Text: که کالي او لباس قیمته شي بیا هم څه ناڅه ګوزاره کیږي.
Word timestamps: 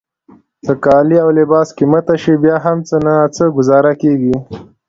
که 0.65 0.73
کالي 0.83 1.17
او 1.23 1.29
لباس 1.39 1.67
قیمته 1.77 2.15
شي 2.21 2.33
بیا 2.43 2.55
هم 2.65 2.77
څه 2.87 2.95
ناڅه 3.05 3.45
ګوزاره 3.57 3.93
کیږي. 4.01 4.35